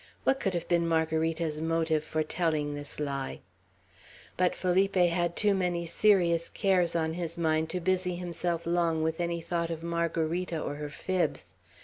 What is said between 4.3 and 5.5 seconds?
But Felipe had